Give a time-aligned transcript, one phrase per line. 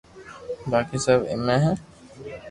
[0.69, 1.73] ماقي سب ايمي ھي